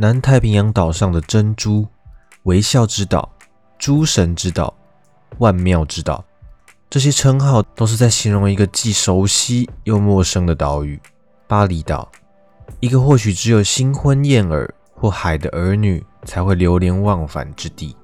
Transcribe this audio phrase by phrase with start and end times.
[0.00, 1.86] 南太平洋岛上的珍珠、
[2.44, 3.30] 微笑之岛、
[3.78, 4.72] 诸神之岛、
[5.36, 6.24] 万妙之岛，
[6.88, 10.98] 这些称号都是在形容一个既熟悉又陌生的岛屿——
[11.46, 12.10] 巴厘岛，
[12.80, 17.94] 一个或许只有新婚燕尔或海的儿女才会流连忘返之地。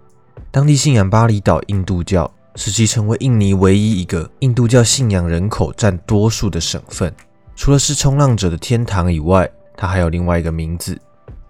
[0.51, 2.31] 当地信仰巴厘岛印度教。
[2.59, 7.15] 使其成为印尼唯一一个印度教信仰人口占多数的省份。
[7.55, 10.99] 除了是冲浪者的天堂以外，它还有另外一个名字——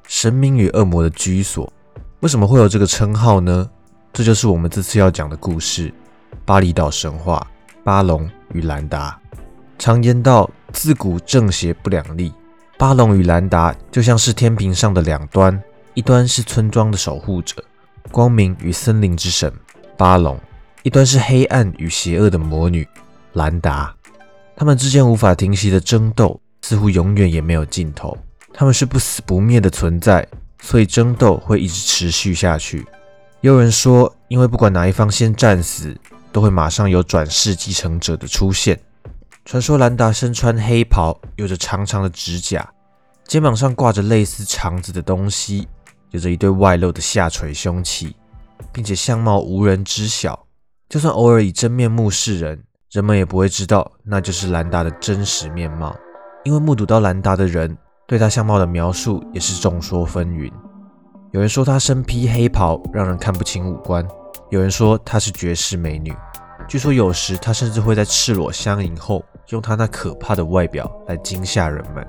[0.07, 1.73] 神明与恶魔的居所。
[2.21, 3.69] 为什么会有这个称号呢？
[4.13, 5.93] 这就是我们这次要讲的故事——
[6.47, 7.47] 巴厘岛神话——
[7.85, 9.19] 巴隆与兰达。
[9.79, 12.33] 常言道，自古正邪不两立。
[12.79, 15.63] 巴隆与兰达就像是天平上的两端，
[15.95, 17.63] 一端是村庄的守护者，
[18.11, 19.53] 光明与森林之神
[19.97, 20.39] 巴隆。
[20.83, 22.87] 一端是黑暗与邪恶的魔女
[23.33, 23.95] 兰达，
[24.57, 28.17] 他们之间无法停息的争斗，似乎永远也没有尽头。
[28.59, 30.27] 他们是不死不灭的存在，
[30.63, 32.87] 所以争斗会一直持续下去。
[33.43, 35.95] 也有人说，因为不管哪一方先战死，
[36.33, 38.81] 都会马上有转世继承者的出现。
[39.45, 42.67] 传说兰达身穿黑袍，有着长长的指甲，
[43.27, 45.69] 肩膀上挂着类似肠子的东西，
[46.13, 48.17] 有着一对外露的下垂凶器，
[48.73, 50.47] 并且相貌无人知晓。
[50.89, 55.95] 就算偶尔以真面目示人，人们也不会知道那就是兰达的真实面貌。
[56.43, 60.53] 因为目睹到兰达的人，对她相貌的描述也是众说纷纭。
[61.33, 64.05] 有人说她身披黑袍，让人看不清五官；
[64.51, 66.15] 有人说她是绝世美女。
[66.69, 72.07] 据说有时她甚至会在赤裸相迎后，用她那可怕的外表来惊吓人们。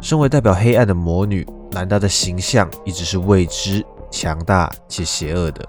[0.00, 5.66] 身为代表黑暗的魔女，兰达的形象一直是未知、强大且邪恶的。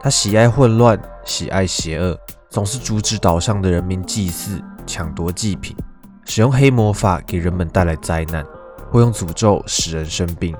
[0.00, 2.18] 她喜爱混乱，喜爱邪恶，
[2.50, 5.76] 总是阻止岛上的人民祭祀、抢夺祭品，
[6.24, 8.42] 使用黑魔法给人们带来灾难，
[8.90, 10.54] 或用诅咒使人生病。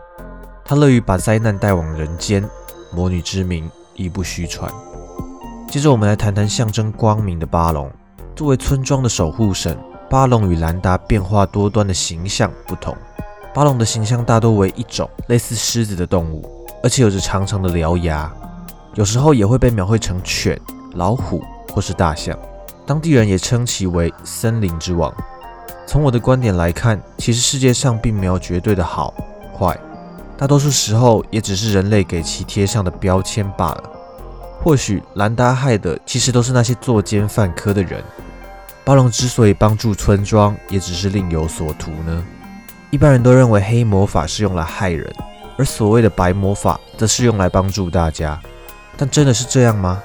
[0.65, 2.49] 她乐于把灾难带往人间，
[2.93, 4.73] 魔女之名亦不虚传。
[5.69, 7.91] 接着，我们来谈谈象征光明的巴龙。
[8.35, 9.77] 作为村庄的守护神，
[10.09, 12.97] 巴龙与兰达变化多端的形象不同。
[13.53, 16.49] 巴龙的形象大多为一种类似狮子的动物，
[16.83, 18.33] 而且有着长长的獠牙。
[18.95, 20.61] 有时候也会被描绘成犬、
[20.95, 21.43] 老虎
[21.73, 22.37] 或是大象，
[22.87, 25.13] 当地人也称其为森林之王。
[25.91, 29.13] 从我的观点来看，其实世界上并没有绝对的好
[29.59, 29.77] 坏，
[30.39, 33.83] 大多数时候也只是人类给其贴上的标签罢了。
[34.63, 38.05] 或许兰达害的其实都是那些作奸犯科的人。
[38.85, 42.25] 巴龙之所以帮助村庄，也只是另有所图呢。
[42.93, 45.13] 一般人都认为黑魔法是用来害人，
[45.57, 48.41] 而所谓的白魔法则是用来帮助大家。
[48.97, 50.01] 但真的是这样吗？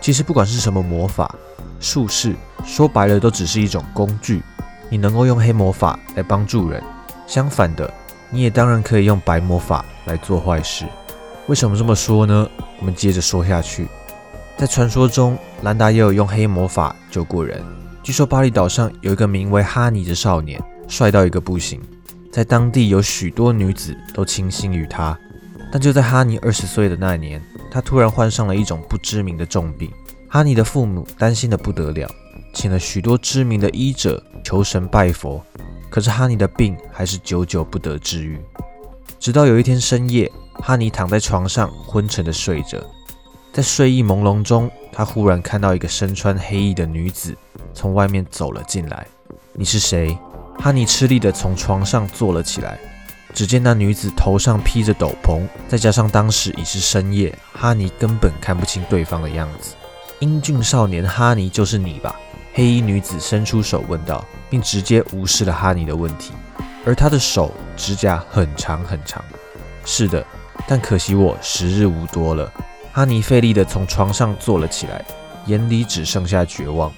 [0.00, 1.32] 其实不管是什么魔法、
[1.78, 4.42] 术士，说白了都只是一种工具。
[4.90, 6.82] 你能够用黑魔法来帮助人，
[7.26, 7.90] 相反的，
[8.28, 10.84] 你也当然可以用白魔法来做坏事。
[11.46, 12.46] 为什么这么说呢？
[12.78, 13.88] 我们接着说下去。
[14.58, 17.64] 在传说中，兰达也有用黑魔法救过人。
[18.02, 21.80] 据说巴厘岛上有一个名为哈尼的少年，帅到一个不行，
[22.30, 25.16] 在当地有许多女子都倾心于他。
[25.72, 27.40] 但就在哈尼二十岁的那年。
[27.72, 29.88] 他突然患上了一种不知名的重病，
[30.28, 32.10] 哈尼的父母担心的不得了，
[32.52, 35.42] 请了许多知名的医者求神拜佛，
[35.88, 38.40] 可是哈尼的病还是久久不得治愈。
[39.18, 42.78] 直到有一天深夜，哈尼躺在床上昏沉的睡着，
[43.52, 47.36] 在睡意朦胧中，他忽然看到一个身穿黑衣的女子
[47.74, 49.06] 从外面走了进来。
[49.52, 50.18] 你是谁？
[50.58, 52.78] 哈尼吃力地从床上坐了起来。
[53.32, 59.76] 只见那女子头上披着斗篷，再加上当时已是深夜，哈尼根本看不清对方的样子。
[60.18, 62.18] 英俊少年哈尼，就是你吧？
[62.52, 66.32] 黑衣女子伸出手问道，并直接无视了哈尼的问题。
[66.84, 69.22] 而她的手指甲很长很长。
[69.84, 70.24] 是的，
[70.66, 72.52] 但可惜我时日无多了。
[72.92, 75.04] 哈尼费力地从床上坐了起来，
[75.46, 76.92] 眼里只剩下绝望。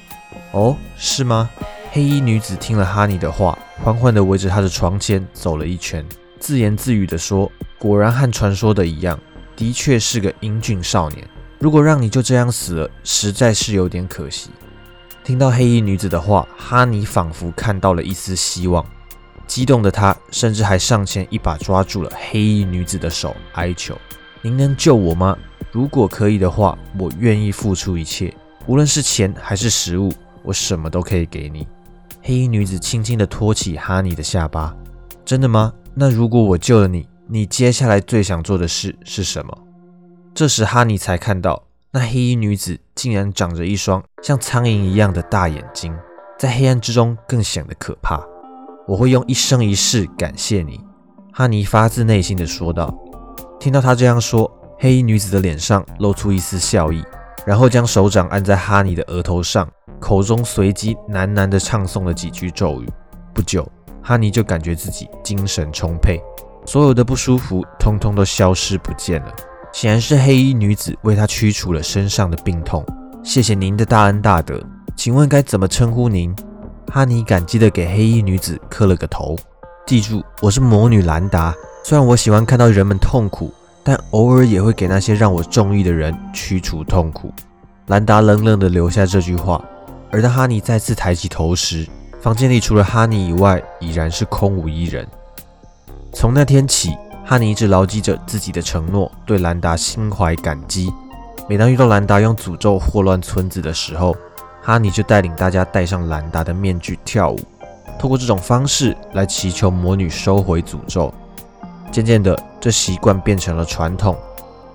[0.52, 1.50] 哦，是吗？
[1.90, 6.04] 黑衣女子听了哈尼的话，缓缓地围着他的床前走了一圈。
[6.40, 9.18] 自言自语地说：“果然和传说的一样，
[9.54, 11.28] 的确是个英俊少年。
[11.58, 14.50] 如果让你就这样死了，实在是有点可惜。”
[15.24, 18.84] 听到黑衣女子的话，哈尼仿佛看到了一丝希望，
[19.46, 23.96] 激动的他甚至还上前一把抓住了黑衣女子的手，哀求
[24.42, 25.38] ：“您能救我吗？
[25.70, 28.34] 如果可以的话，我愿意付出一切，
[28.66, 31.68] 无论是钱还是食物，我什么都可以给你。”
[32.20, 34.74] 黑衣女子轻轻地托起哈尼的下巴
[35.24, 39.56] ：“真的吗？”那如果我救了你，你接下来最想做的事是什么？
[40.34, 41.62] 这时哈尼才看到，
[41.94, 45.94] 那黑衣女子竟然长着一双像苍蝇一样的大眼睛，
[46.38, 48.18] 在黑暗之中更显得可怕。
[48.88, 50.80] 我会用一生一世感谢你，
[51.34, 52.98] 哈尼发自内心的说道。
[53.60, 57.04] 听到他这样说，黑衣女子的脸上露出一丝笑意，
[57.44, 59.68] 然后将手掌按在哈尼的额头上，
[60.00, 62.88] 口中随即喃喃地唱诵了几句咒语。
[63.34, 63.70] 不久，
[64.02, 66.18] 哈尼就感觉自己精神充沛，
[66.64, 69.34] 所有的不舒服通通都消失不见了。
[69.72, 72.84] 显然是黑衣女子为他驱除了身上的病痛。
[73.24, 74.62] 谢谢您的大恩大德，
[74.94, 76.34] 请问该怎么称呼您？
[76.88, 79.34] 哈尼感激地给黑衣女子磕了个头。
[79.86, 81.54] 记住，我是魔女兰达。
[81.84, 83.50] 虽然我喜欢看到人们痛苦，
[83.82, 87.32] 但偶尔也会给那些让我中意的人驱除痛苦。
[87.86, 89.64] 兰达冷冷地留下这句话，
[90.10, 91.88] 而当哈尼再次抬起头时，
[92.20, 95.06] 房间里除了哈尼以外，已然是空无一人。
[96.12, 96.90] 从那天起，
[97.24, 100.92] 哈尼一直牢记着自己的承诺，对兰达心怀感激。
[101.48, 104.16] 每当遇到兰达用诅咒祸乱村子的时候，
[104.62, 107.40] 哈尼就带领大家戴上兰达的面具跳舞，
[107.98, 111.12] 透过这种方式来祈求魔女收回诅咒。
[111.90, 114.16] 渐渐的，这习惯变成了传统。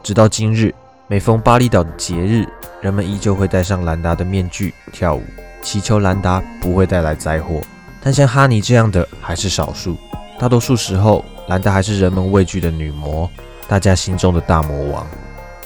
[0.02, 0.74] 直到今日，
[1.08, 2.48] 每逢巴厘岛的节日，
[2.82, 5.24] 人们依旧会戴上兰达的面具跳舞，
[5.62, 7.60] 祈求兰达不会带来灾祸。
[8.02, 9.98] 但像哈尼这样的还是少数。
[10.40, 13.30] 大多数时候，兰达还是人们畏惧的女魔，
[13.68, 15.06] 大家心中的大魔王。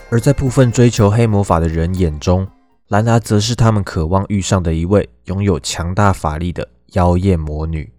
[0.09, 2.47] 而在部分追求黑魔法的人眼中，
[2.89, 7.91] 兰达则是他们渴望遇上的一位拥有强大法力的妖艳魔女。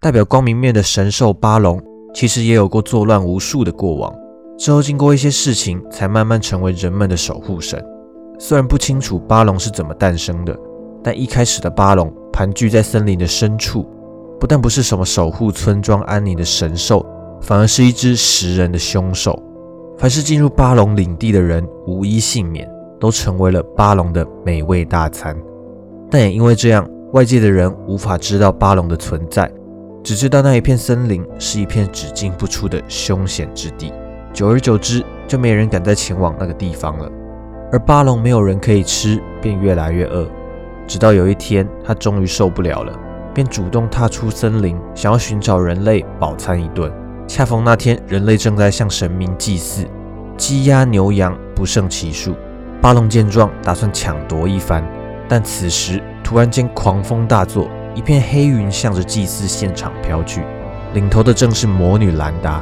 [0.00, 1.82] 代表光明面的神兽巴龙。
[2.14, 4.12] 其实也有过作乱无数的过往，
[4.58, 7.84] 之后经过一些事情，才慢慢成为人们的守护神。
[8.40, 10.58] 虽然不清楚巴龙是怎么诞生的，
[11.04, 13.86] 但一开始的巴龙盘踞在森林的深处，
[14.40, 17.04] 不但不是什么守护村庄安宁的神兽，
[17.40, 19.40] 反而是一只食人的凶兽。
[19.96, 22.70] 凡是进入巴龙领地的人，无一幸免，
[23.00, 25.36] 都成为了巴龙的美味大餐。
[26.08, 29.50] 但也因为这样，外界的人无法知道巴龙的存在。
[30.04, 33.92] 只知道那一片森林是一片只进不出的凶险之地，
[34.32, 37.10] 久而久之，就没人敢再前往那个地方了。
[37.72, 40.26] 而巴龙没有人可以吃，便越来越饿。
[40.86, 42.98] 直到有一天，他终于受不了了，
[43.38, 46.92] 便主动踏出森林，想要寻找人类饱餐一顿。
[47.28, 49.86] 恰逢那天，人类正在向神明祭祀，
[50.36, 52.34] 鸡鸭牛羊不胜其数。
[52.82, 54.84] 巴龙见状，打算抢夺一番，
[55.28, 57.70] 但此时突然间狂风大作。
[57.94, 60.42] 一片黑云向着祭祀现场飘去，
[60.92, 62.60] 领头的正是魔女兰达。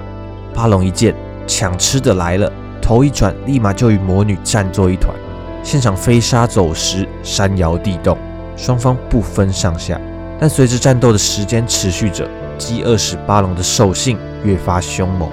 [0.54, 1.14] 巴龙一见
[1.46, 2.52] 抢吃的来了，
[2.82, 5.16] 头一转，立马就与魔女战作一团。
[5.62, 8.18] 现场飞沙走石，山摇地动，
[8.58, 9.98] 双方不分上下。
[10.38, 12.28] 但随着战斗的时间持续着，
[12.58, 15.30] 饥饿使巴龙的兽性越发凶猛，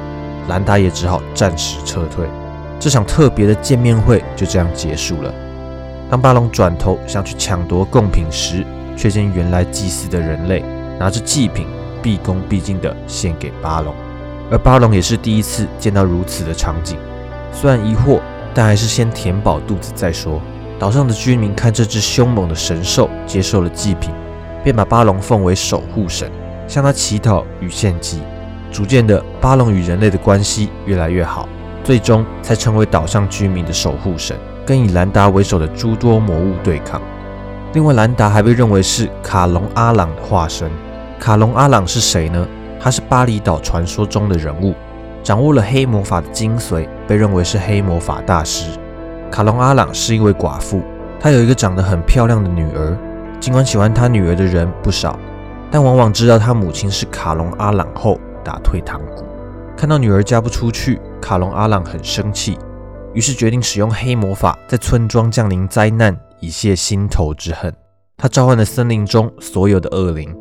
[0.47, 2.25] 兰达也只好暂时撤退。
[2.79, 5.33] 这场特别的见面会就这样结束了。
[6.09, 8.65] 当巴龙转头想去抢夺贡品时，
[8.95, 10.63] 却见原来祭祀的人类
[10.99, 11.67] 拿着祭品，
[12.01, 13.93] 毕恭毕敬地献给巴龙，
[14.51, 16.97] 而巴龙也是第一次见到如此的场景，
[17.51, 18.19] 虽然疑惑，
[18.53, 20.41] 但还是先填饱肚子再说。
[20.77, 24.11] 岛上的居民看这只凶猛的神兽接受了祭品，
[24.63, 26.31] 便把巴龙奉为守护神，
[26.67, 28.21] 向他乞讨与献祭。
[28.71, 31.47] 逐渐的，巴龙与人类的关系越来越好，
[31.83, 36.99] 最终才成为岛上居民的守护神，跟以兰达为首的诸多魔物对抗。
[37.73, 40.71] 另外，兰达还被认为是卡隆阿朗的化身。
[41.19, 42.47] 卡隆阿朗是谁呢？
[42.79, 44.73] 他是巴厘岛传说中的人物，
[45.23, 48.77] 掌握了黑魔法的精髓，被认为是黑魔法大师。
[49.31, 50.81] 卡隆阿朗是一位寡妇，
[51.19, 52.97] 她有一个长得很漂亮的女儿。
[53.43, 55.19] 尽管喜欢他女儿的人不少，
[55.69, 59.25] 但往往知道他母亲是卡隆阿朗后打退堂鼓。
[59.75, 62.57] 看到女儿嫁不出去，卡隆阿朗很生气，
[63.13, 66.17] 于是决定使用黑魔法，在村庄降临灾难。
[66.39, 67.73] 以泄心头之恨，
[68.15, 70.33] 他召唤了森林中所有的恶灵，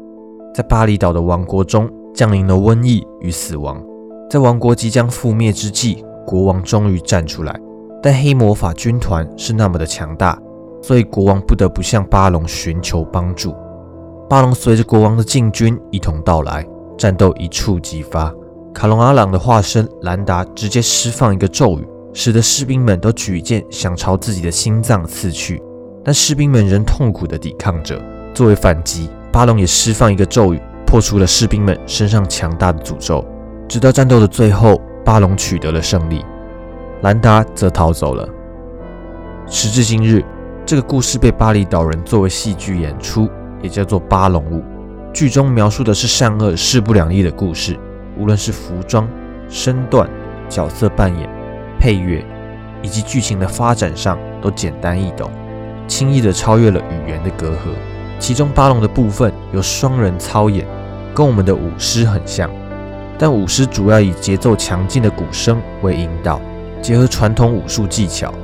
[0.54, 3.82] 在巴厘岛的王国中降临了瘟疫与死亡。
[4.30, 7.60] 在王国即将覆灭之际，国王终于站出来，
[8.00, 10.38] 但黑魔法军团是那么的强大，
[10.82, 13.54] 所以国王不得不向巴龙寻求帮助。
[14.28, 16.66] 巴龙随着国王的禁军一同到来，
[16.98, 18.34] 战斗一触即发。
[18.74, 25.62] 卡隆阿朗的化身兰达直接释放一个咒语，使得士兵们都举剑想朝自己的心脏刺去。
[26.04, 28.00] 但士兵们仍痛苦地抵抗着。
[28.34, 33.24] 作为反击，巴龙也释放一个咒语，破除了士兵们身上强大的诅咒。
[33.68, 36.24] 直到战斗的最后，巴龙取得了胜利，
[37.02, 38.28] 兰达则逃走了。
[39.46, 40.24] 时至今日，
[40.64, 43.28] 这个故事被巴厘岛人作为戏剧演出，
[43.60, 44.62] 也叫做巴龙舞。
[45.12, 47.76] 剧中描述的是善恶势不两立的故事，
[48.16, 49.08] 无论是服装、
[49.48, 50.08] 身段、
[50.48, 51.28] 角色扮演、
[51.80, 52.24] 配乐，
[52.80, 55.28] 以及剧情的发展上，都简单易懂。
[55.88, 57.74] 轻易地超越了语言的隔阂。
[58.20, 60.64] 其中巴龙的部分有双人操演，
[61.12, 62.48] 跟我们的舞狮很像，
[63.18, 66.40] 但但舞狮主要以节奏强劲的鼓声为引导，
[66.80, 68.34] 结合传统武术技巧。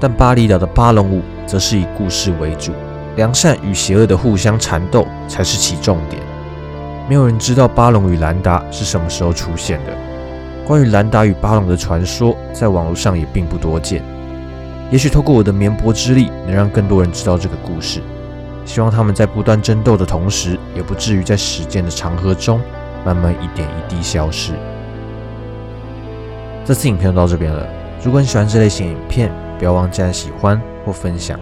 [0.00, 2.72] 但巴厘岛的巴龙舞则是以故事为主，
[3.16, 6.20] 良善与邪恶的互相缠斗才是其重点。
[7.08, 9.92] 没有人知道巴龙与兰达是什么时候出现的。
[10.66, 14.02] 关于兰达与巴龙的传说，在网络上也并不多见。
[14.90, 18.00] 也许透过我的绵薄之力，能让更多人知道这个故事。
[18.64, 22.60] 希望他们在不断争斗的同时，也不至于在时间的长河中，
[23.04, 24.54] 慢慢一点一滴消失。
[26.64, 27.64] 这次影片就到这边了。
[28.02, 31.38] 如果你喜欢这类型影片，不要忘记按喜欢或分享。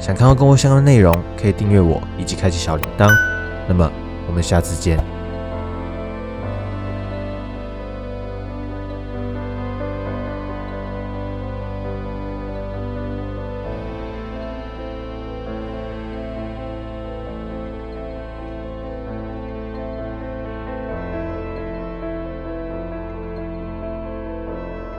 [0.00, 3.08] 想看到更多相关的内容，可以订阅我以及开启小铃铛。
[3.68, 3.90] 那么，
[4.26, 5.21] 我们下次见。